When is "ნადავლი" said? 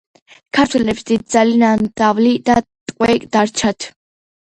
1.65-2.35